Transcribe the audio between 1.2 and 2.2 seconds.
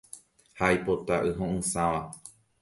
y ho’ysãva.